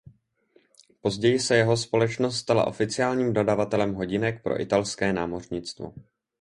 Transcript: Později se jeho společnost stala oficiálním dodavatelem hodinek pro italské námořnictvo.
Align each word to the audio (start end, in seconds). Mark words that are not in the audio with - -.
Později 1.01 1.39
se 1.39 1.55
jeho 1.57 1.77
společnost 1.77 2.37
stala 2.37 2.67
oficiálním 2.67 3.33
dodavatelem 3.33 3.93
hodinek 3.93 4.43
pro 4.43 4.61
italské 4.61 5.13
námořnictvo. 5.13 5.93